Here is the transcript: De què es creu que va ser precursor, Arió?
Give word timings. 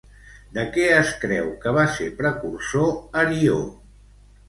De 0.55 0.63
què 0.77 0.85
es 1.01 1.11
creu 1.27 1.53
que 1.67 1.75
va 1.77 1.85
ser 1.99 2.09
precursor, 2.25 2.93
Arió? 3.27 3.65